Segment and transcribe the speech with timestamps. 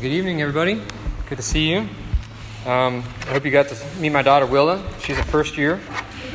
[0.00, 0.80] Good evening, everybody.
[1.28, 1.80] Good to see you.
[2.64, 4.82] Um, I hope you got to meet my daughter Willa.
[5.00, 5.76] She's a first year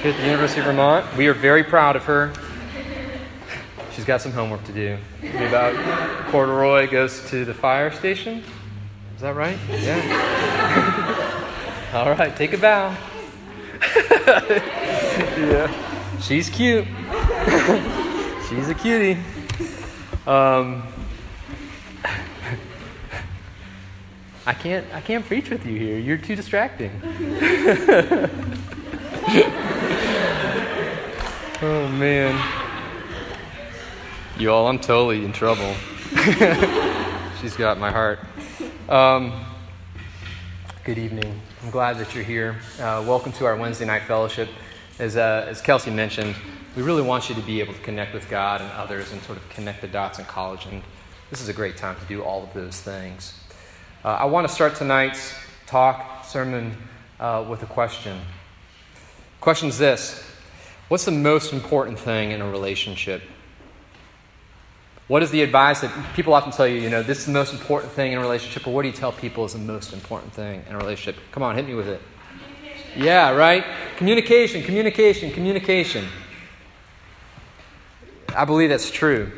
[0.01, 1.17] here at the University of Vermont.
[1.17, 2.31] We are very proud of her.
[3.93, 4.99] She's got some homework to do.
[5.23, 5.73] Maybe about
[6.27, 8.43] corduroy goes to the fire station.
[9.15, 9.57] Is that right?
[9.69, 10.01] Yeah.
[11.93, 12.95] All right, take a bow.
[15.35, 16.19] yeah.
[16.21, 16.85] She's cute.
[18.47, 19.19] She's a cutie.
[20.27, 20.83] Um,
[24.47, 25.97] I can't I can't preach with you here.
[25.99, 26.89] You're too distracting.
[31.61, 32.41] oh man.
[34.39, 35.75] You all, I'm totally in trouble.
[37.41, 38.19] She's got my heart.
[38.87, 39.33] Um,
[40.85, 41.41] good evening.
[41.61, 42.55] I'm glad that you're here.
[42.79, 44.47] Uh, welcome to our Wednesday night fellowship.
[44.97, 46.35] As, uh, as Kelsey mentioned,
[46.77, 49.39] we really want you to be able to connect with God and others and sort
[49.39, 50.67] of connect the dots in college.
[50.67, 50.83] And
[51.31, 53.33] this is a great time to do all of those things.
[54.05, 55.33] Uh, I want to start tonight's
[55.65, 56.77] talk, sermon,
[57.19, 58.17] uh, with a question.
[58.17, 60.23] The question is this
[60.87, 63.23] What's the most important thing in a relationship?
[65.07, 67.53] What is the advice that people often tell you, you know, this is the most
[67.53, 70.33] important thing in a relationship, or what do you tell people is the most important
[70.33, 71.21] thing in a relationship?
[71.31, 72.01] Come on, hit me with it.
[72.95, 73.63] Yeah, right?
[73.95, 76.05] Communication, communication, communication.
[78.35, 79.31] I believe that's true.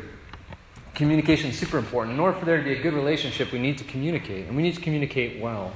[0.94, 2.14] Communication is super important.
[2.14, 4.62] In order for there to be a good relationship, we need to communicate, and we
[4.62, 5.72] need to communicate well.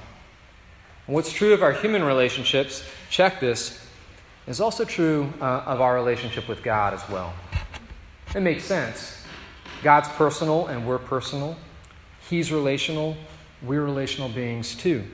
[1.07, 3.87] And what's true of our human relationships, check this,
[4.47, 7.33] is also true uh, of our relationship with God as well.
[8.35, 9.23] It makes sense.
[9.83, 11.57] God's personal, and we're personal.
[12.29, 13.17] He's relational,
[13.63, 15.05] we're relational beings too.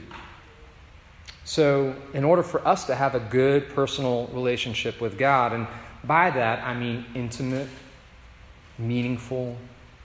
[1.44, 5.66] So, in order for us to have a good personal relationship with God, and
[6.04, 7.68] by that I mean intimate,
[8.78, 9.56] meaningful,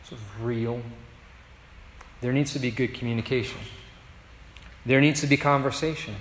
[0.08, 0.82] sort of real.
[2.22, 3.60] There needs to be good communication.
[4.86, 6.16] There needs to be conversation.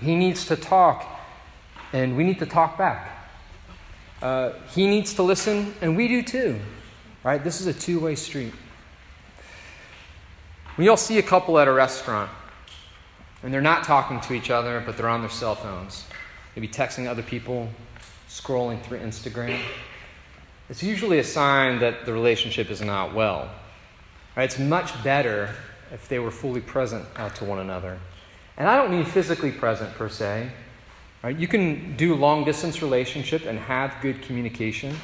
[0.00, 1.06] He needs to talk,
[1.92, 3.10] and we need to talk back.
[4.22, 6.58] Uh, he needs to listen, and we do too.
[7.22, 7.42] Right?
[7.42, 8.54] This is a two way street.
[10.76, 12.30] When you'll see a couple at a restaurant,
[13.42, 16.04] and they're not talking to each other, but they're on their cell phones,
[16.56, 17.68] maybe texting other people,
[18.28, 19.60] scrolling through Instagram
[20.68, 23.50] it's usually a sign that the relationship is not well.
[24.36, 24.44] Right?
[24.44, 25.54] It's much better
[25.92, 27.98] if they were fully present uh, to one another.
[28.56, 30.50] And I don't mean physically present per se.
[31.22, 31.36] Right?
[31.36, 34.96] You can do long distance relationship and have good communication.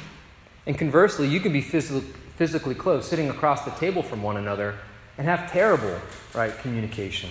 [0.65, 2.03] And conversely, you can be phys-
[2.35, 4.75] physically close, sitting across the table from one another,
[5.17, 5.99] and have terrible
[6.33, 7.29] right, communication.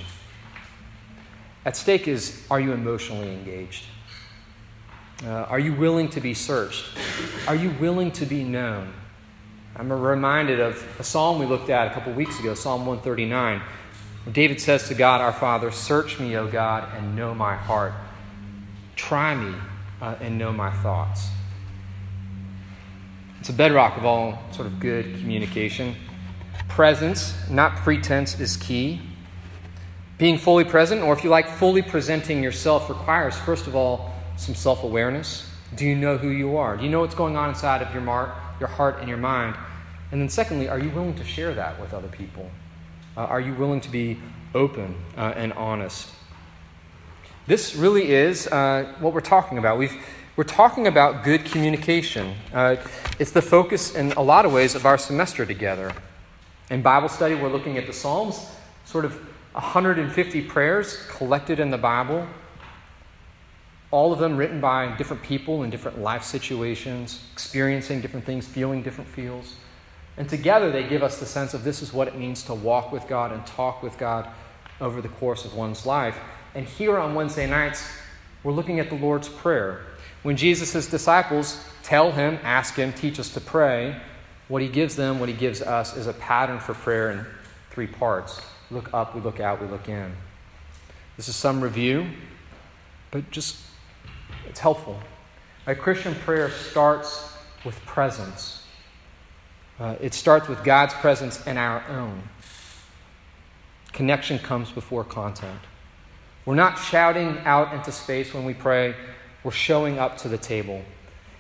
[1.65, 3.85] At stake is are you emotionally engaged?
[5.25, 6.87] Uh, are you willing to be searched?
[7.47, 8.91] Are you willing to be known?
[9.77, 13.61] I'm reminded of a psalm we looked at a couple weeks ago, Psalm 139.
[14.25, 17.93] Where David says to God, Our Father, Search me, O God, and know my heart.
[18.97, 19.55] Try me
[20.01, 21.29] uh, and know my thoughts.
[23.41, 25.97] It's a bedrock of all sort of good communication.
[26.69, 29.03] Presence, not pretense, is key.
[30.17, 34.10] Being fully present, or if you like, fully presenting yourself, requires, first of all,
[34.41, 35.47] some self awareness?
[35.77, 36.77] Do you know who you are?
[36.77, 39.55] Do you know what's going on inside of your, mar- your heart and your mind?
[40.11, 42.51] And then, secondly, are you willing to share that with other people?
[43.17, 44.19] Uh, are you willing to be
[44.55, 46.11] open uh, and honest?
[47.47, 49.79] This really is uh, what we're talking about.
[49.79, 49.95] We've,
[50.37, 52.35] we're talking about good communication.
[52.53, 52.77] Uh,
[53.19, 55.93] it's the focus, in a lot of ways, of our semester together.
[56.71, 58.51] In Bible study, we're looking at the Psalms,
[58.85, 59.15] sort of
[59.53, 62.27] 150 prayers collected in the Bible
[63.91, 68.83] all of them written by different people in different life situations, experiencing different things, feeling
[68.83, 69.55] different feels.
[70.17, 72.93] And together they give us the sense of this is what it means to walk
[72.93, 74.29] with God and talk with God
[74.81, 76.19] over the course of one's life.
[76.55, 77.89] And here on Wednesday nights,
[78.43, 79.83] we're looking at the Lord's Prayer.
[80.23, 84.01] When Jesus' disciples tell him, ask him, teach us to pray,
[84.49, 87.25] what he gives them, what he gives us, is a pattern for prayer in
[87.71, 88.41] three parts
[88.71, 90.13] look up, we look out, we look in.
[91.17, 92.07] This is some review,
[93.11, 93.57] but just
[94.51, 94.99] it's helpful.
[95.69, 97.33] A Christian prayer starts
[97.65, 98.65] with presence.
[99.79, 102.23] Uh, it starts with God's presence and our own.
[103.93, 105.61] Connection comes before content.
[106.45, 108.97] We're not shouting out into space when we pray,
[109.45, 110.83] we're showing up to the table.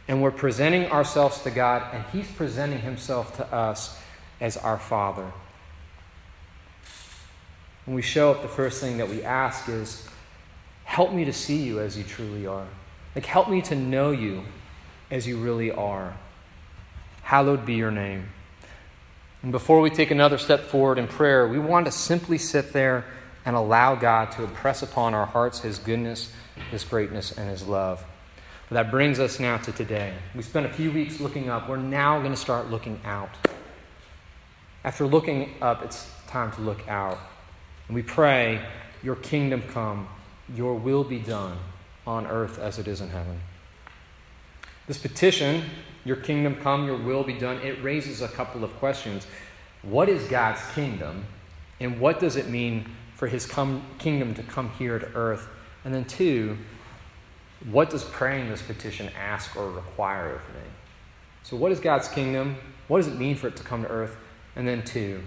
[0.06, 3.99] And we're presenting ourselves to God, and He's presenting Himself to us
[4.41, 5.33] as our Father.
[7.87, 10.06] When we show up, the first thing that we ask is,
[10.85, 12.67] Help me to see you as you truly are.
[13.15, 14.45] Like, help me to know you
[15.11, 16.17] as you really are.
[17.23, 18.29] Hallowed be your name.
[19.43, 23.05] And before we take another step forward in prayer, we want to simply sit there
[23.45, 26.33] and allow God to impress upon our hearts His goodness,
[26.71, 28.05] His greatness, and His love.
[28.69, 30.15] But that brings us now to today.
[30.35, 31.69] We spent a few weeks looking up.
[31.69, 33.31] We're now going to start looking out.
[34.85, 37.19] After looking up, it's time to look out.
[37.89, 38.65] And we pray,
[39.03, 40.06] Your kingdom come,
[40.55, 41.59] Your will be done
[42.06, 43.41] on earth as it is in heaven.
[44.87, 45.64] This petition,
[46.05, 49.26] Your kingdom come, Your will be done, it raises a couple of questions.
[49.82, 51.26] What is God's kingdom?
[51.79, 55.49] And what does it mean for His come, kingdom to come here to earth?
[55.85, 56.58] And then, two,
[57.70, 60.69] what does praying this petition ask or require of me?
[61.43, 62.56] So, what is God's kingdom?
[62.88, 64.17] What does it mean for it to come to earth?
[64.56, 65.23] And then, two,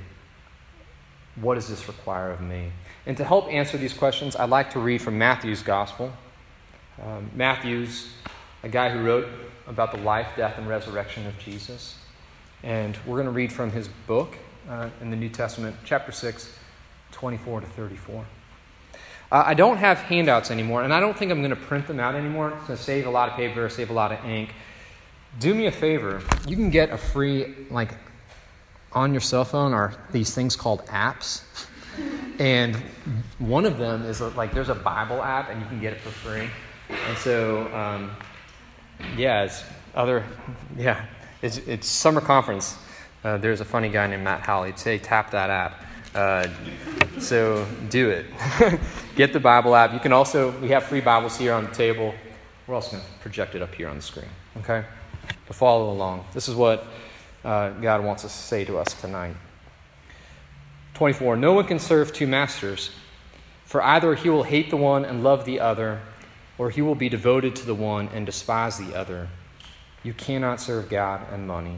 [1.35, 2.71] what does this require of me?
[3.05, 6.13] And to help answer these questions, I'd like to read from Matthew's Gospel.
[7.01, 8.09] Um, Matthew's
[8.63, 9.27] a guy who wrote
[9.67, 11.95] about the life, death, and resurrection of Jesus.
[12.63, 14.37] And we're going to read from his book
[14.69, 16.57] uh, in the New Testament, chapter 6,
[17.11, 18.25] 24 to 34.
[19.31, 21.99] Uh, I don't have handouts anymore, and I don't think I'm going to print them
[21.99, 22.49] out anymore.
[22.49, 24.53] It's going to save a lot of paper, save a lot of ink.
[25.39, 26.21] Do me a favor.
[26.47, 27.95] You can get a free, like,
[28.91, 31.43] on your cell phone are these things called apps.
[32.39, 32.75] And
[33.39, 36.09] one of them is like there's a Bible app, and you can get it for
[36.09, 36.49] free.
[36.89, 38.11] And so, um,
[39.17, 39.63] yeah, it's
[39.95, 40.23] other,
[40.77, 41.05] yeah,
[41.41, 42.77] it's, it's summer conference.
[43.23, 44.69] Uh, there's a funny guy named Matt Howley.
[44.69, 45.85] He'd say, tap that app.
[46.13, 46.47] Uh,
[47.19, 48.25] so do it.
[49.15, 49.93] Get the Bible app.
[49.93, 52.13] You can also, we have free Bibles here on the table.
[52.67, 54.85] We're also going to project it up here on the screen, okay?
[55.47, 56.25] To follow along.
[56.33, 56.85] This is what
[57.43, 59.35] uh, God wants us to say to us tonight.
[60.93, 61.35] 24.
[61.37, 62.91] No one can serve two masters,
[63.65, 66.01] for either he will hate the one and love the other,
[66.57, 69.29] or he will be devoted to the one and despise the other.
[70.03, 71.77] You cannot serve God and money.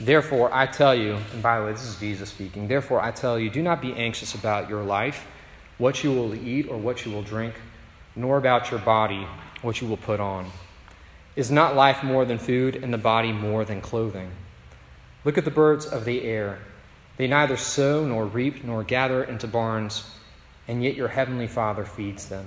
[0.00, 2.66] Therefore, I tell you, and by the way, this is Jesus speaking.
[2.66, 5.26] Therefore, I tell you, do not be anxious about your life,
[5.78, 7.54] what you will eat or what you will drink,
[8.16, 9.26] nor about your body,
[9.60, 10.50] what you will put on.
[11.36, 14.30] Is not life more than food, and the body more than clothing?
[15.24, 16.58] Look at the birds of the air.
[17.16, 20.10] They neither sow nor reap nor gather into barns,
[20.66, 22.46] and yet your heavenly Father feeds them.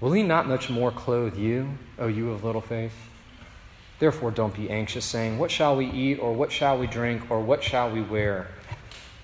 [0.00, 2.94] will he not much more clothe you, O you of little faith?
[3.98, 7.40] Therefore, don't be anxious, saying, What shall we eat, or what shall we drink, or
[7.40, 8.48] what shall we wear?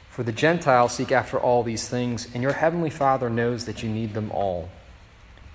[0.09, 3.89] For the Gentiles seek after all these things, and your heavenly Father knows that you
[3.89, 4.71] need them all.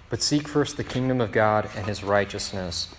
[0.09, 2.93] But seek first the kingdom of God and his righteousness,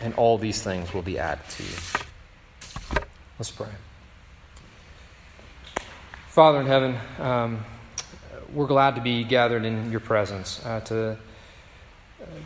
[0.00, 3.02] and all these things will be added to you.
[3.38, 3.68] Let's pray.
[6.28, 7.64] Father in heaven, um,
[8.52, 11.16] we're glad to be gathered in your presence, uh, to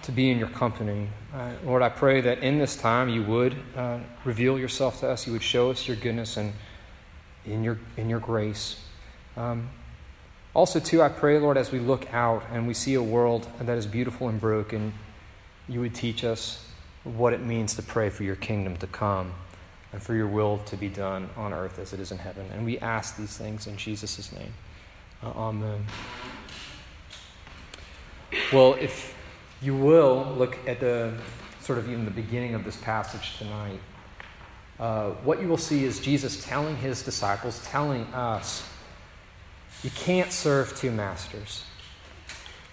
[0.03, 1.09] to be in your company.
[1.35, 5.27] Uh, Lord, I pray that in this time you would uh, reveal yourself to us.
[5.27, 6.53] You would show us your goodness and
[7.45, 8.81] in your, in your grace.
[9.37, 9.71] Um,
[10.55, 13.77] also, too, I pray, Lord, as we look out and we see a world that
[13.79, 14.95] is beautiful and broken,
[15.69, 16.67] you would teach us
[17.05, 19.35] what it means to pray for your kingdom to come
[19.93, 22.47] and for your will to be done on earth as it is in heaven.
[22.53, 24.53] And we ask these things in Jesus' name.
[25.23, 25.87] Uh, amen.
[28.53, 29.15] Well, if
[29.61, 31.13] you will look at the
[31.61, 33.81] sort of even the beginning of this passage tonight.
[34.79, 38.69] Uh, what you will see is Jesus telling his disciples, telling us,
[39.83, 41.65] you can't serve two masters.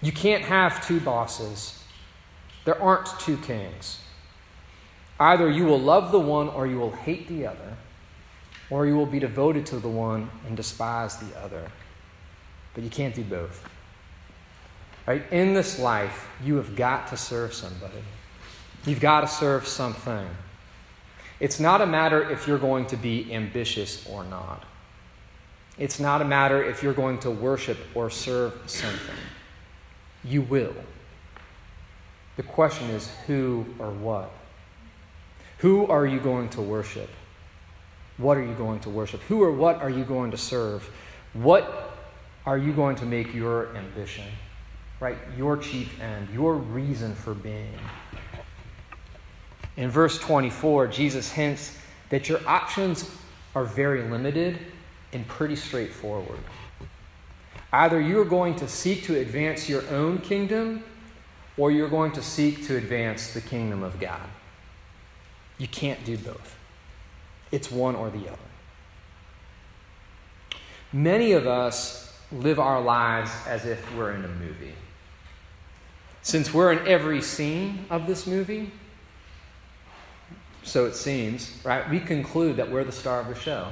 [0.00, 1.82] You can't have two bosses.
[2.64, 4.00] There aren't two kings.
[5.18, 7.76] Either you will love the one or you will hate the other,
[8.70, 11.70] or you will be devoted to the one and despise the other.
[12.74, 13.66] But you can't do both.
[15.06, 15.22] Right?
[15.30, 18.02] In this life, you have got to serve somebody.
[18.84, 20.28] You've got to serve something.
[21.38, 24.64] It's not a matter if you're going to be ambitious or not.
[25.78, 29.14] It's not a matter if you're going to worship or serve something.
[30.24, 30.74] You will.
[32.36, 34.30] The question is who or what?
[35.58, 37.10] Who are you going to worship?
[38.16, 39.20] What are you going to worship?
[39.22, 40.90] Who or what are you going to serve?
[41.32, 41.92] What
[42.46, 44.24] are you going to make your ambition?
[45.00, 45.16] Right?
[45.36, 47.78] Your chief end, your reason for being.
[49.76, 51.76] In verse 24, Jesus hints
[52.08, 53.10] that your options
[53.54, 54.58] are very limited
[55.12, 56.38] and pretty straightforward.
[57.72, 60.82] Either you're going to seek to advance your own kingdom
[61.58, 64.28] or you're going to seek to advance the kingdom of God.
[65.58, 66.56] You can't do both,
[67.50, 68.38] it's one or the other.
[70.92, 74.74] Many of us live our lives as if we're in a movie.
[76.26, 78.72] Since we're in every scene of this movie,
[80.64, 81.88] so it seems, right?
[81.88, 83.68] We conclude that we're the star of the show,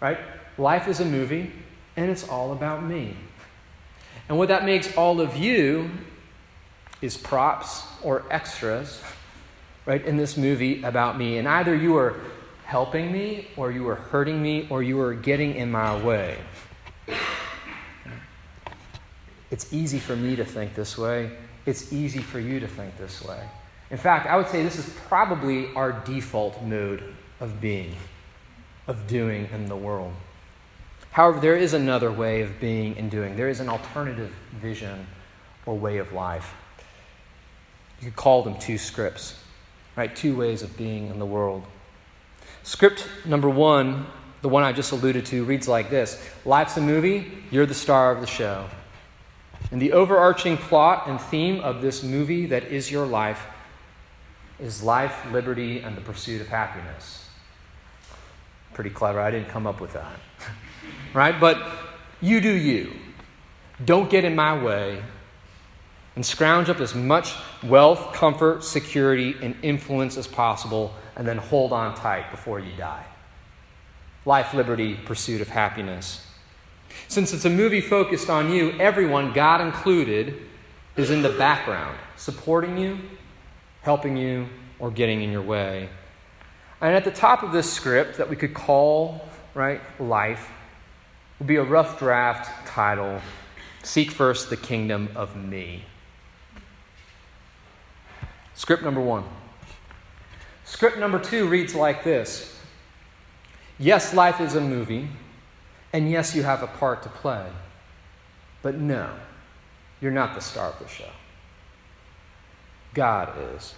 [0.00, 0.16] right?
[0.56, 1.52] Life is a movie,
[1.98, 3.14] and it's all about me.
[4.30, 5.90] And what that makes all of you
[7.02, 9.02] is props or extras,
[9.84, 11.36] right, in this movie about me.
[11.36, 12.22] And either you are
[12.64, 16.38] helping me, or you are hurting me, or you are getting in my way.
[19.50, 21.32] It's easy for me to think this way.
[21.66, 23.40] It's easy for you to think this way.
[23.90, 27.94] In fact, I would say this is probably our default mode of being,
[28.86, 30.12] of doing in the world.
[31.10, 33.34] However, there is another way of being and doing.
[33.34, 35.06] There is an alternative vision
[35.66, 36.54] or way of life.
[38.00, 39.42] You could call them two scripts,
[39.96, 40.14] right?
[40.14, 41.64] Two ways of being in the world.
[42.62, 44.06] Script number one,
[44.42, 48.12] the one I just alluded to, reads like this Life's a movie, you're the star
[48.12, 48.66] of the show.
[49.70, 53.46] And the overarching plot and theme of this movie that is your life
[54.58, 57.28] is life, liberty, and the pursuit of happiness.
[58.74, 59.20] Pretty clever.
[59.20, 60.20] I didn't come up with that.
[61.14, 61.38] right?
[61.38, 61.62] But
[62.20, 62.92] you do you.
[63.84, 65.02] Don't get in my way.
[66.16, 71.72] And scrounge up as much wealth, comfort, security, and influence as possible, and then hold
[71.72, 73.04] on tight before you die.
[74.26, 76.26] Life, liberty, pursuit of happiness.
[77.08, 80.40] Since it's a movie focused on you, everyone, God included,
[80.96, 82.98] is in the background, supporting you,
[83.82, 85.88] helping you, or getting in your way.
[86.80, 90.50] And at the top of this script that we could call, right, life,
[91.38, 93.20] would be a rough draft title
[93.82, 95.84] Seek First the Kingdom of Me.
[98.54, 99.24] Script number one.
[100.64, 102.58] Script number two reads like this
[103.78, 105.08] Yes, life is a movie,
[105.92, 107.46] and yes, you have a part to play,
[108.62, 109.10] but no,
[110.00, 111.10] you're not the star of the show.
[112.94, 113.74] God is.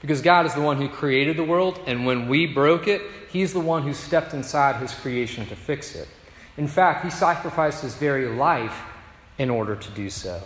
[0.00, 3.52] Because God is the one who created the world, and when we broke it, He's
[3.52, 6.08] the one who stepped inside His creation to fix it.
[6.56, 8.80] In fact, He sacrificed His very life
[9.38, 10.40] in order to do so.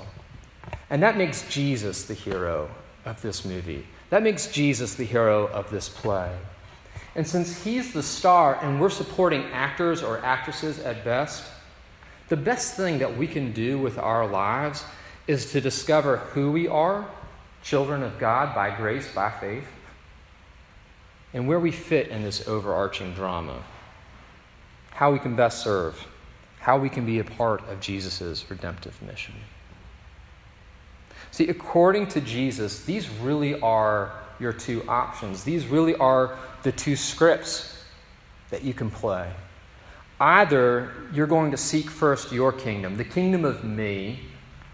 [0.88, 2.70] And that makes Jesus the hero
[3.04, 3.86] of this movie.
[4.10, 6.30] That makes Jesus the hero of this play.
[7.14, 11.44] And since He's the star and we're supporting actors or actresses at best,
[12.28, 14.84] the best thing that we can do with our lives
[15.26, 17.06] is to discover who we are
[17.62, 19.68] children of God by grace, by faith,
[21.32, 23.62] and where we fit in this overarching drama,
[24.90, 26.06] how we can best serve,
[26.60, 29.34] how we can be a part of Jesus' redemptive mission.
[31.30, 35.44] See, according to Jesus, these really are your two options.
[35.44, 37.84] These really are the two scripts
[38.50, 39.30] that you can play.
[40.20, 44.20] Either you're going to seek first your kingdom, the kingdom of me,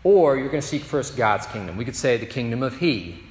[0.04, 1.76] or you're going to seek first God's kingdom.
[1.76, 3.22] We could say the kingdom of He,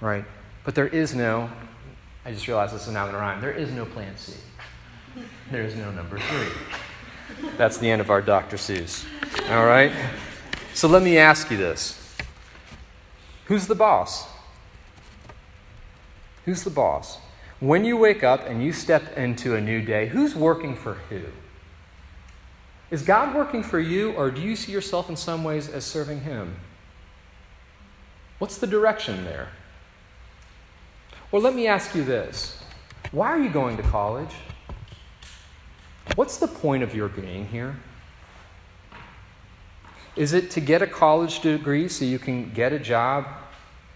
[0.00, 0.24] right?
[0.64, 1.50] But there is no,
[2.24, 4.34] I just realized this is now going to rhyme, there is no plan C.
[5.50, 7.50] There is no number three.
[7.56, 8.56] That's the end of our Dr.
[8.56, 9.04] Seuss.
[9.50, 9.92] All right?
[10.74, 12.16] So let me ask you this
[13.46, 14.26] Who's the boss?
[16.44, 17.18] Who's the boss?
[17.64, 21.22] When you wake up and you step into a new day, who's working for who?
[22.90, 26.20] Is God working for you, or do you see yourself in some ways as serving
[26.20, 26.56] Him?
[28.38, 29.48] What's the direction there?
[31.32, 32.62] Well, let me ask you this
[33.12, 34.34] why are you going to college?
[36.16, 37.76] What's the point of your being here?
[40.16, 43.26] Is it to get a college degree so you can get a job,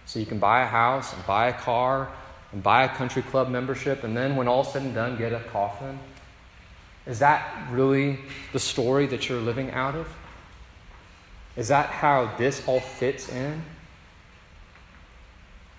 [0.07, 2.11] so you can buy a house and buy a car
[2.51, 5.39] and buy a country club membership, and then when all's said and done, get a
[5.39, 5.99] coffin?
[7.05, 8.19] Is that really
[8.53, 10.07] the story that you're living out of?
[11.55, 13.63] Is that how this all fits in?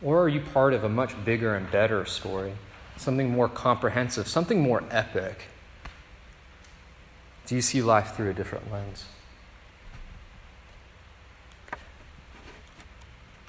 [0.03, 2.55] Or are you part of a much bigger and better story?
[2.97, 5.47] Something more comprehensive, something more epic?
[7.47, 9.07] Do you see life through a different lens?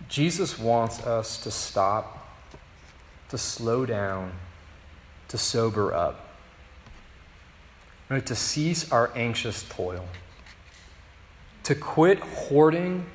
[0.09, 2.20] Jesus wants us to stop,
[3.31, 4.31] to slow down,
[5.27, 6.31] to sober up
[8.11, 10.05] right, to cease our anxious toil,
[11.63, 13.05] to quit hoarding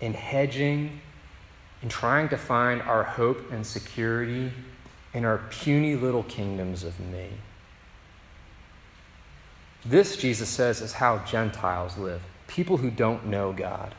[0.00, 1.00] and hedging
[1.80, 4.52] and trying to find our hope and security
[5.14, 7.28] in our puny little kingdoms of me.
[9.84, 13.94] This, Jesus says, is how Gentiles live people who don't know God.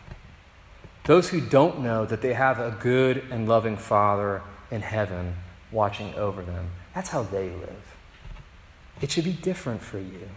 [1.06, 5.36] Those who don't know that they have a good and loving Father in heaven
[5.74, 6.70] watching over them.
[6.96, 7.96] That's how they live.
[9.02, 10.30] It should be different for you.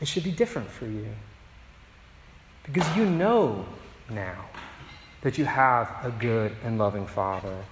[0.00, 1.08] It should be different for you.
[2.64, 3.66] Because you know
[4.08, 4.46] now
[5.22, 7.64] that you have a good and loving Father.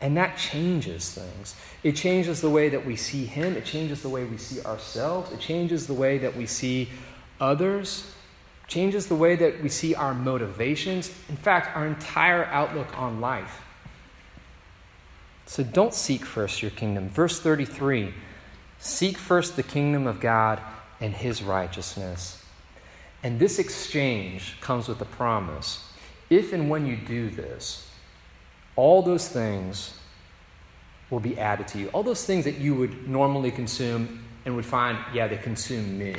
[0.00, 1.56] And that changes things.
[1.82, 5.32] It changes the way that we see Him, it changes the way we see ourselves,
[5.32, 6.88] it changes the way that we see
[7.40, 8.12] others,
[8.68, 13.62] changes the way that we see our motivations, in fact, our entire outlook on life.
[15.48, 17.08] So don't seek first your kingdom.
[17.08, 18.12] Verse 33
[18.78, 20.60] Seek first the kingdom of God
[21.00, 22.44] and His righteousness.
[23.22, 25.90] And this exchange comes with a promise.
[26.28, 27.90] If and when you do this,
[28.76, 29.94] all those things
[31.08, 31.88] will be added to you.
[31.88, 36.14] All those things that you would normally consume and would find, yeah, they consume me.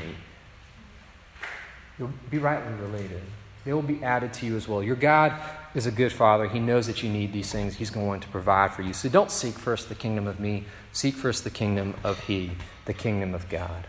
[1.99, 3.21] You'll be rightly related.
[3.69, 4.81] They will be added to you as well.
[4.81, 5.31] Your God
[5.75, 6.47] is a good father.
[6.47, 7.75] He knows that you need these things.
[7.75, 8.93] He's going to provide for you.
[8.93, 12.53] So don't seek first the kingdom of me, seek first the kingdom of He,
[12.85, 13.85] the kingdom of God.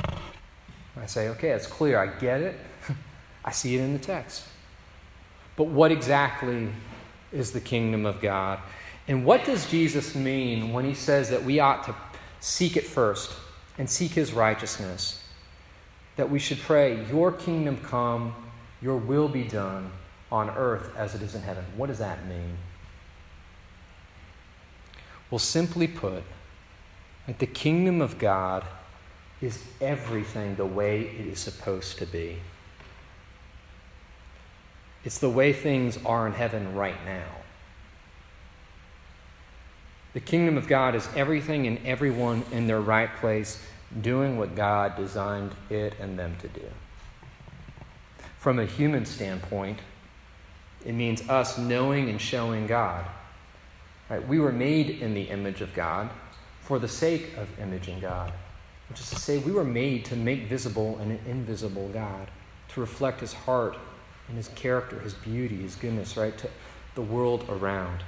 [0.00, 2.00] I say, okay, it's clear.
[2.00, 2.58] I get it.
[3.44, 4.42] I see it in the text.
[5.54, 6.68] But what exactly
[7.30, 8.58] is the kingdom of God?
[9.06, 11.94] And what does Jesus mean when he says that we ought to
[12.40, 13.36] seek it first
[13.78, 15.22] and seek his righteousness?
[16.16, 18.34] That we should pray, Your kingdom come,
[18.80, 19.90] your will be done
[20.30, 21.64] on earth as it is in heaven.
[21.76, 22.58] What does that mean?
[25.30, 26.22] Well, simply put,
[27.26, 28.64] like the kingdom of God
[29.40, 32.38] is everything the way it is supposed to be.
[35.04, 37.26] It's the way things are in heaven right now.
[40.14, 43.62] The kingdom of God is everything and everyone in their right place,
[44.00, 46.66] doing what God designed it and them to do.
[48.46, 49.80] From a human standpoint,
[50.84, 53.04] it means us knowing and showing God.
[54.08, 54.24] Right?
[54.24, 56.10] We were made in the image of God
[56.60, 58.32] for the sake of imaging God,
[58.88, 62.30] which is to say, we were made to make visible an invisible God,
[62.68, 63.76] to reflect His heart
[64.28, 66.48] and His character, His beauty, His goodness, right, to
[66.94, 68.04] the world around.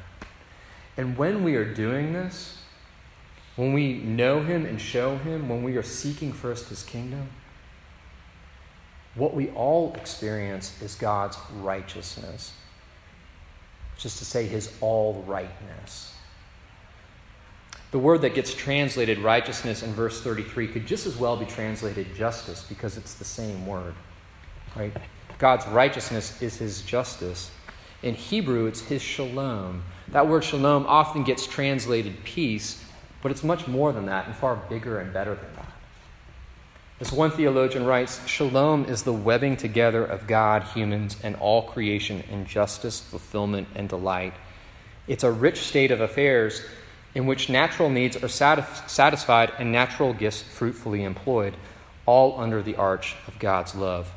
[0.96, 2.58] And when we are doing this,
[3.56, 7.28] when we know Him and show Him, when we are seeking first His kingdom,
[9.14, 12.52] what we all experience is God's righteousness
[13.98, 16.14] which is to say, his all rightness.
[17.90, 22.14] The word that gets translated righteousness in verse 33 could just as well be translated
[22.14, 23.94] justice because it's the same word.
[24.76, 24.96] Right?
[25.38, 27.50] God's righteousness is his justice.
[28.04, 29.82] In Hebrew, it's his shalom.
[30.06, 32.84] That word shalom often gets translated peace,
[33.20, 35.67] but it's much more than that and far bigger and better than that.
[37.00, 42.24] As one theologian writes, Shalom is the webbing together of God, humans, and all creation
[42.28, 44.34] in justice, fulfillment, and delight.
[45.06, 46.64] It's a rich state of affairs
[47.14, 51.56] in which natural needs are satisf- satisfied and natural gifts fruitfully employed,
[52.04, 54.12] all under the arch of God's love.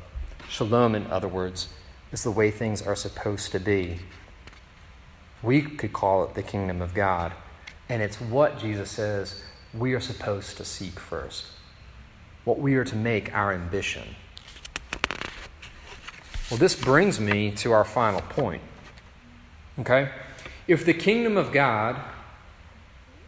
[0.48, 1.68] Shalom, in other words,
[2.10, 4.00] is the way things are supposed to be.
[5.40, 7.32] We could call it the kingdom of God,
[7.88, 9.40] and it's what Jesus says
[9.72, 11.51] we are supposed to seek first
[12.44, 14.16] what we are to make our ambition.
[16.50, 18.62] Well, this brings me to our final point.
[19.78, 20.10] Okay?
[20.66, 22.00] If the kingdom of God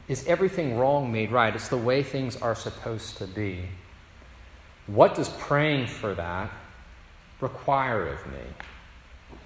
[0.09, 3.68] is everything wrong made right, it's the way things are supposed to be,
[4.87, 6.50] what does praying for that
[7.40, 9.38] require of me?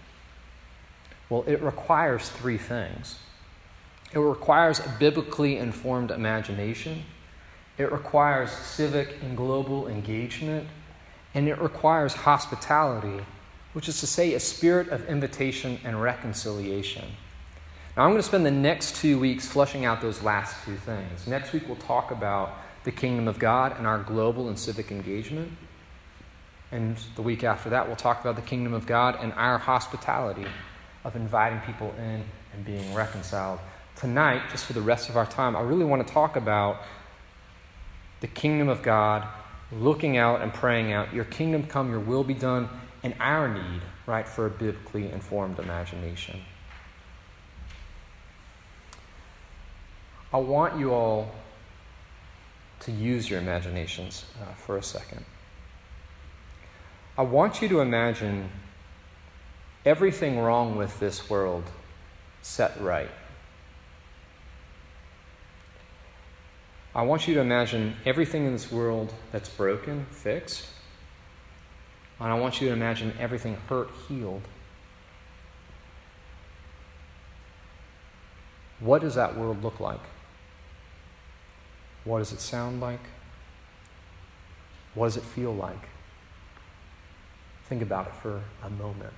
[1.31, 3.19] Well, it requires three things.
[4.13, 7.05] It requires a biblically informed imagination.
[7.79, 10.69] It requires civic and global engagement,
[11.35, 13.25] and it requires hospitality,
[13.73, 17.05] which is to say, a spirit of invitation and reconciliation.
[17.97, 21.27] Now, I'm going to spend the next two weeks fleshing out those last two things.
[21.27, 22.53] Next week, we'll talk about
[22.85, 25.53] the kingdom of God and our global and civic engagement.
[26.71, 30.47] And the week after that, we'll talk about the kingdom of God and our hospitality
[31.05, 33.61] of inviting people in and being reconciled.
[33.97, 36.83] Tonight, just for the rest of our time, I really want to talk about
[38.21, 39.27] the kingdom of God,
[39.73, 42.69] looking out and praying out, Your kingdom come, Your will be done,
[43.03, 46.41] and our need, right, for a biblically informed imagination.
[50.33, 51.31] I want you all
[52.81, 55.25] to use your imaginations uh, for a second.
[57.17, 58.51] I want you to imagine
[59.85, 61.65] everything wrong with this world
[62.43, 63.11] set right.
[66.99, 70.67] I want you to imagine everything in this world that's broken, fixed.
[72.19, 74.43] And I want you to imagine everything hurt, healed.
[78.81, 80.01] What does that world look like?
[82.03, 83.05] What does it sound like?
[84.97, 85.89] What does it feel like?
[87.67, 89.15] Think about it for a moment.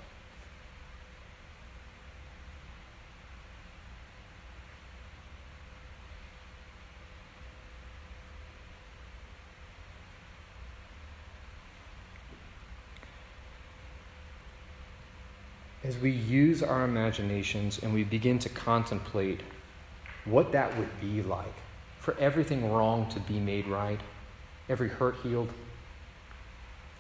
[15.90, 19.40] As we use our imaginations and we begin to contemplate
[20.24, 21.57] what that would be like
[21.98, 23.98] for everything wrong to be made right,
[24.68, 25.53] every hurt healed,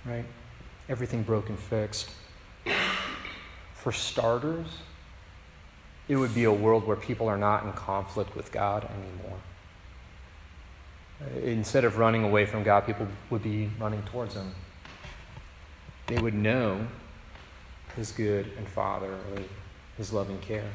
[0.04, 0.24] right?
[0.88, 2.10] Everything broken fixed.
[3.74, 4.66] For starters,
[6.08, 9.38] it would be a world where people are not in conflict with God anymore.
[11.44, 14.52] Instead of running away from God, people would be running towards Him.
[16.08, 16.88] They would know
[17.96, 19.44] his good and fatherly,
[19.96, 20.70] his loving care.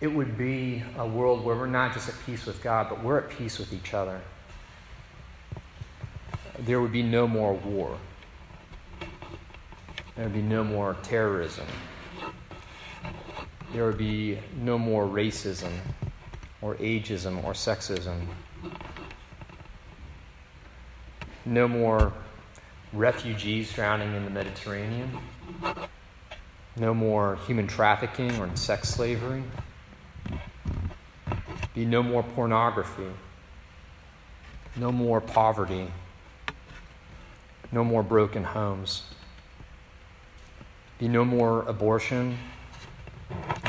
[0.00, 3.18] It would be a world where we're not just at peace with God, but we're
[3.18, 4.20] at peace with each other.
[6.58, 7.96] There would be no more war.
[10.16, 11.66] There would be no more terrorism.
[13.72, 15.72] There would be no more racism
[16.60, 18.26] or ageism or sexism.
[21.44, 22.12] No more
[22.92, 25.18] refugees drowning in the Mediterranean,
[26.76, 29.42] no more human trafficking or sex slavery,
[31.74, 33.08] be no more pornography,
[34.76, 35.90] no more poverty,
[37.70, 39.04] no more broken homes,
[40.98, 42.36] be no more abortion,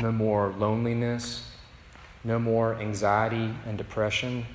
[0.02, 1.50] no more loneliness,
[2.26, 4.46] no more anxiety and depression.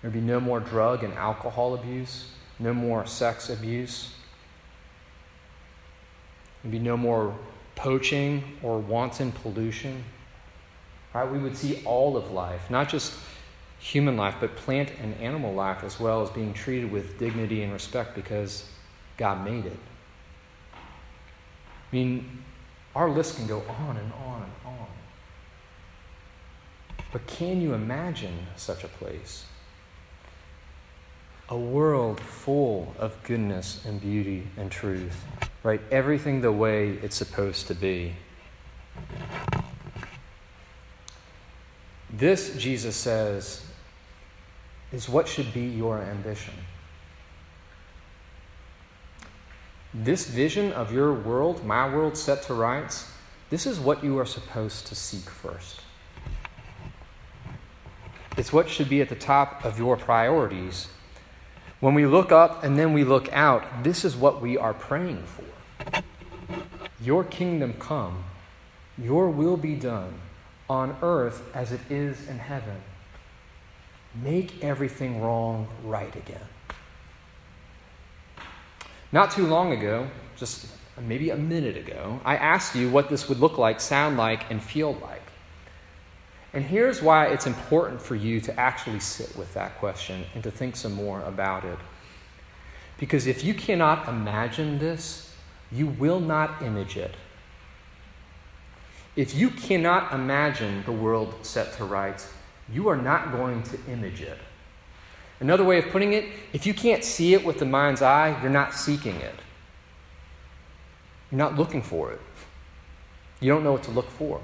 [0.00, 4.14] There'd be no more drug and alcohol abuse no more sex abuse.
[6.62, 7.36] There'd be no more
[7.76, 10.04] poaching or wanton pollution.
[11.14, 11.30] Right?
[11.30, 13.14] We would see all of life, not just
[13.78, 17.72] human life, but plant and animal life as well as being treated with dignity and
[17.72, 18.68] respect because
[19.16, 19.78] God made it.
[20.74, 22.44] I mean,
[22.94, 24.86] our list can go on and on and on.
[27.12, 29.46] But can you imagine such a place?
[31.50, 35.24] A world full of goodness and beauty and truth,
[35.62, 35.80] right?
[35.90, 38.14] Everything the way it's supposed to be.
[42.10, 43.64] This, Jesus says,
[44.92, 46.54] is what should be your ambition.
[49.94, 53.10] This vision of your world, my world set to rights,
[53.48, 55.80] this is what you are supposed to seek first.
[58.36, 60.88] It's what should be at the top of your priorities
[61.80, 65.22] when we look up and then we look out, this is what we are praying
[65.24, 65.44] for.
[67.00, 68.24] Your kingdom come,
[68.96, 70.14] your will be done
[70.68, 72.82] on earth as it is in heaven.
[74.14, 76.46] Make everything wrong right again.
[79.12, 80.66] Not too long ago, just
[81.00, 84.62] maybe a minute ago, I asked you what this would look like, sound like, and
[84.62, 85.17] feel like.
[86.52, 90.50] And here's why it's important for you to actually sit with that question and to
[90.50, 91.78] think some more about it.
[92.98, 95.34] Because if you cannot imagine this,
[95.70, 97.14] you will not image it.
[99.14, 102.32] If you cannot imagine the world set to rights,
[102.72, 104.38] you are not going to image it.
[105.40, 108.50] Another way of putting it, if you can't see it with the mind's eye, you're
[108.50, 109.34] not seeking it.
[111.30, 112.20] You're not looking for it.
[113.40, 114.40] You don't know what to look for.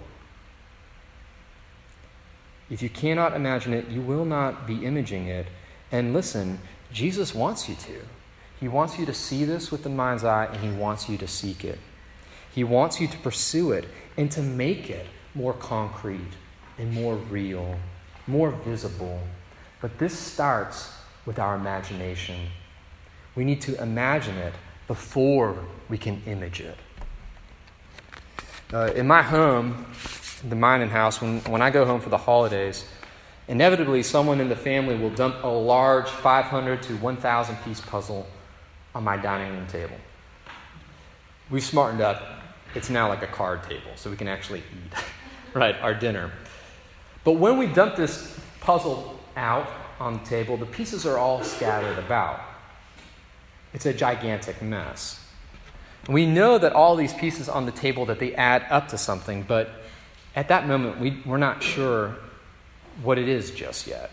[2.70, 5.46] If you cannot imagine it, you will not be imaging it.
[5.92, 6.60] And listen,
[6.92, 8.00] Jesus wants you to.
[8.58, 11.26] He wants you to see this with the mind's eye, and He wants you to
[11.26, 11.78] seek it.
[12.54, 16.34] He wants you to pursue it and to make it more concrete
[16.78, 17.76] and more real,
[18.26, 19.20] more visible.
[19.80, 20.92] But this starts
[21.26, 22.48] with our imagination.
[23.34, 24.54] We need to imagine it
[24.86, 26.78] before we can image it.
[28.72, 29.86] Uh, in my home,
[30.48, 32.84] the Mining House, when, when I go home for the holidays,
[33.48, 38.26] inevitably someone in the family will dump a large 500 to 1,000 piece puzzle
[38.94, 39.96] on my dining room table.
[41.50, 42.22] We've smartened up.
[42.74, 45.04] It's now like a card table, so we can actually eat,
[45.54, 46.32] right, our dinner.
[47.22, 49.68] But when we dump this puzzle out
[50.00, 52.40] on the table, the pieces are all scattered about.
[53.72, 55.20] It's a gigantic mess.
[56.08, 59.42] We know that all these pieces on the table that they add up to something,
[59.42, 59.70] but
[60.36, 62.16] at that moment, we, we're not sure
[63.02, 64.12] what it is just yet.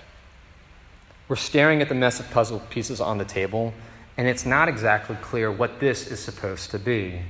[1.28, 3.74] We're staring at the mess of puzzle pieces on the table,
[4.18, 7.22] and it's not exactly clear what this is supposed to be.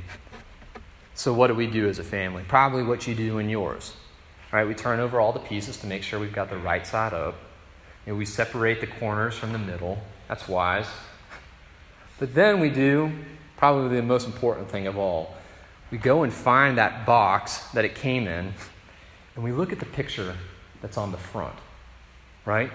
[1.14, 2.44] So, what do we do as a family?
[2.48, 3.94] Probably what you do in yours.
[4.52, 4.68] Right?
[4.68, 7.36] We turn over all the pieces to make sure we've got the right side up.
[8.06, 10.00] You know, we separate the corners from the middle.
[10.28, 10.88] That's wise.
[12.20, 13.12] But then we do
[13.58, 15.36] probably the most important thing of all.
[15.92, 18.54] We go and find that box that it came in,
[19.42, 20.36] and we look at the picture
[20.84, 21.56] that's on the front,
[22.46, 22.72] right?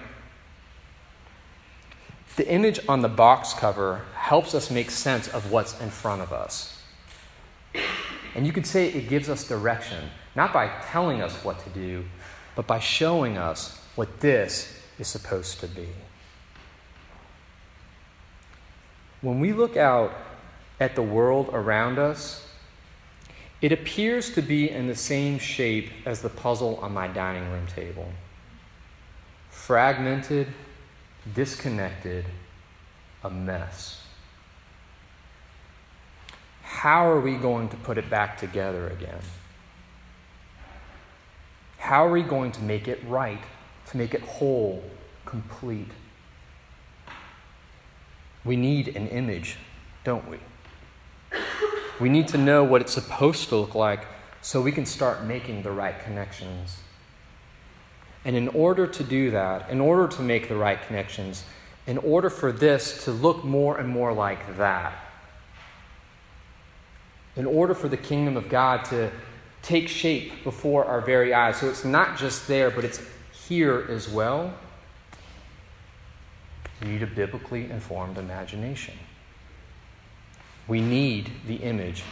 [2.34, 6.32] The image on the box cover helps us make sense of what's in front of
[6.32, 6.82] us.
[8.34, 12.04] And you could say it gives us direction, not by telling us what to do,
[12.56, 15.86] but by showing us what this is supposed to be.
[19.20, 20.12] When we look out
[20.80, 22.44] at the world around us,
[23.62, 27.66] it appears to be in the same shape as the puzzle on my dining room
[27.66, 28.08] table
[29.50, 30.46] fragmented,
[31.34, 32.24] disconnected,
[33.24, 34.04] a mess.
[36.62, 39.18] How are we going to put it back together again?
[41.78, 43.42] How are we going to make it right,
[43.86, 44.84] to make it whole,
[45.24, 45.90] complete?
[48.44, 49.56] We need an image,
[50.04, 50.38] don't we?
[52.00, 54.06] We need to know what it's supposed to look like
[54.42, 56.78] so we can start making the right connections.
[58.24, 61.44] And in order to do that, in order to make the right connections,
[61.86, 64.92] in order for this to look more and more like that,
[67.36, 69.10] in order for the kingdom of God to
[69.62, 73.00] take shape before our very eyes, so it's not just there, but it's
[73.46, 74.54] here as well,
[76.80, 78.94] we need a biblically informed imagination.
[80.68, 82.02] We need the image,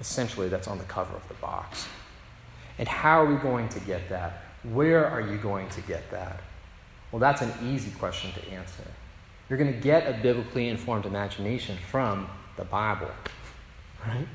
[0.00, 1.86] essentially, that's on the cover of the box.
[2.78, 4.42] And how are we going to get that?
[4.64, 6.40] Where are you going to get that?
[7.12, 8.82] Well, that's an easy question to answer.
[9.48, 13.10] You're going to get a biblically informed imagination from the Bible,
[14.04, 14.26] right?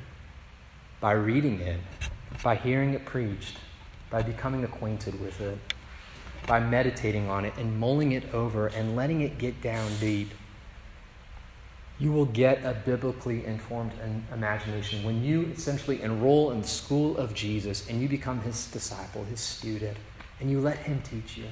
[1.02, 1.80] By reading it,
[2.42, 3.58] by hearing it preached,
[4.10, 5.58] by becoming acquainted with it,
[6.48, 10.32] by meditating on it and mulling it over and letting it get down deep
[12.02, 13.92] you will get a biblically informed
[14.34, 19.24] imagination when you essentially enroll in the school of Jesus and you become his disciple,
[19.26, 19.96] his student,
[20.40, 21.46] and you let him teach you.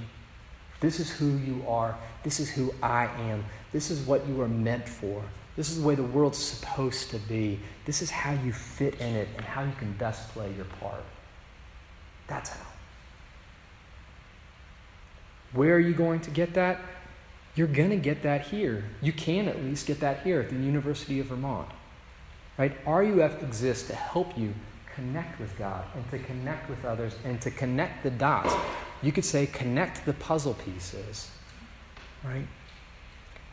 [0.80, 1.96] This is who you are.
[2.24, 3.46] This is who I am.
[3.72, 5.22] This is what you are meant for.
[5.56, 7.60] This is the way the world's supposed to be.
[7.86, 11.04] This is how you fit in it and how you can best play your part.
[12.26, 12.66] That's how.
[15.54, 16.82] Where are you going to get that?
[17.60, 18.86] You're going to get that here.
[19.02, 21.68] You can at least get that here at the University of Vermont.
[22.58, 22.72] Right?
[22.88, 24.54] RUF exists to help you
[24.96, 28.56] connect with God and to connect with others and to connect the dots.
[29.02, 31.32] You could say connect the puzzle pieces.
[32.24, 32.48] Right?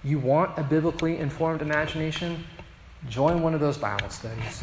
[0.04, 2.44] You want a biblically informed imagination?
[3.08, 4.62] Join one of those Bible studies.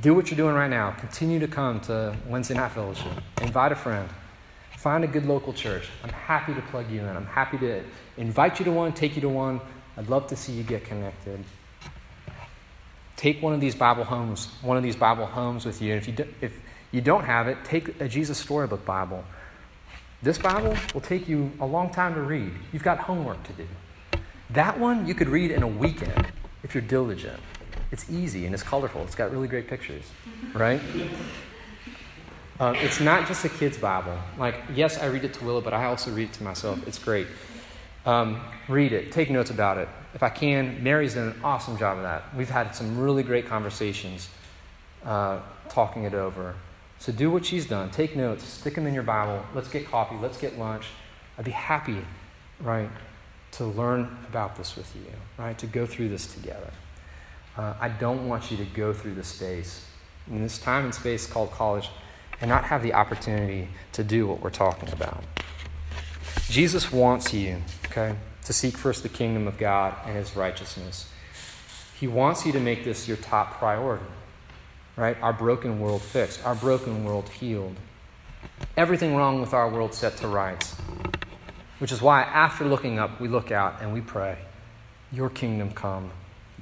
[0.00, 0.90] Do what you're doing right now.
[0.98, 3.12] Continue to come to Wednesday night fellowship.
[3.40, 4.08] Invite a friend.
[4.78, 5.88] Find a good local church.
[6.04, 7.08] I'm happy to plug you in.
[7.08, 7.82] I'm happy to
[8.16, 9.60] invite you to one, take you to one.
[9.96, 11.42] I'd love to see you get connected.
[13.16, 15.94] Take one of these Bible homes, one of these Bible homes with you.
[15.94, 16.60] If you, do, if
[16.92, 19.24] you don't have it, take a Jesus Storybook Bible.
[20.22, 22.52] This Bible will take you a long time to read.
[22.72, 23.66] You've got homework to do.
[24.50, 26.28] That one you could read in a weekend
[26.62, 27.40] if you're diligent.
[27.90, 29.02] It's easy and it's colorful.
[29.02, 30.04] It's got really great pictures,
[30.54, 30.80] right?
[32.60, 34.18] Uh, it's not just a kid's Bible.
[34.36, 36.84] Like, yes, I read it to Willow, but I also read it to myself.
[36.88, 37.28] It's great.
[38.04, 39.88] Um, read it, take notes about it.
[40.14, 42.34] If I can, Mary's done an awesome job of that.
[42.34, 44.28] We've had some really great conversations
[45.04, 46.54] uh, talking it over.
[46.98, 47.90] So do what she's done.
[47.90, 49.44] Take notes, stick them in your Bible.
[49.54, 50.86] Let's get coffee, let's get lunch.
[51.36, 51.98] I'd be happy,
[52.60, 52.90] right,
[53.52, 56.70] to learn about this with you, right, to go through this together.
[57.56, 59.84] Uh, I don't want you to go through the space,
[60.28, 61.88] in this time and space called college
[62.40, 65.22] and not have the opportunity to do what we're talking about.
[66.48, 71.10] Jesus wants you, okay, to seek first the kingdom of God and his righteousness.
[71.98, 74.04] He wants you to make this your top priority,
[74.96, 75.20] right?
[75.20, 77.76] Our broken world fixed, our broken world healed.
[78.76, 80.76] Everything wrong with our world set to rights.
[81.80, 84.38] Which is why, after looking up, we look out and we pray,
[85.12, 86.10] Your kingdom come,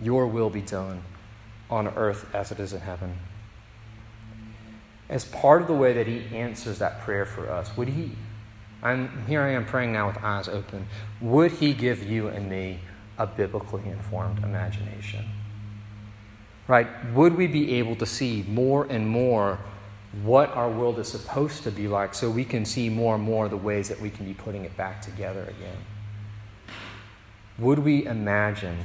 [0.00, 1.02] your will be done
[1.70, 3.18] on earth as it is in heaven
[5.08, 8.12] as part of the way that He answers that prayer for us, would He,
[8.82, 10.86] I'm, here I am praying now with eyes open,
[11.20, 12.80] would He give you and me
[13.18, 15.24] a biblically informed imagination?
[16.68, 16.88] Right?
[17.14, 19.58] Would we be able to see more and more
[20.22, 23.48] what our world is supposed to be like so we can see more and more
[23.48, 25.76] the ways that we can be putting it back together again.
[27.58, 28.84] Would we imagine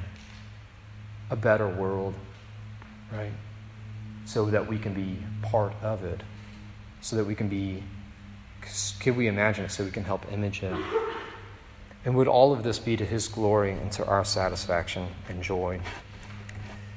[1.29, 2.13] a better world,
[3.11, 3.31] right?
[4.25, 6.21] So that we can be part of it,
[7.01, 7.83] so that we can be,
[8.99, 10.75] could we imagine it so we can help image it?
[12.03, 15.79] And would all of this be to His glory and to our satisfaction and joy?